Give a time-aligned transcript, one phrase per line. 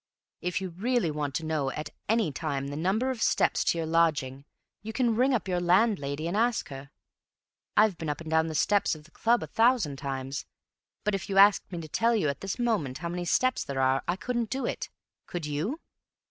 [0.41, 3.85] If you really want to know at any time the number of steps to your
[3.85, 4.45] lodging,
[4.81, 6.89] you can ring up your landlady and ask her.
[7.77, 10.47] I've been up and down the steps of the club a thousand times,
[11.03, 13.79] but if you asked me to tell you at this moment how many steps there
[13.79, 14.89] are I couldn't do it.
[15.27, 15.81] Could you?"